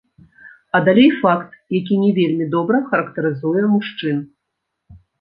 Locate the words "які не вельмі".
1.81-2.49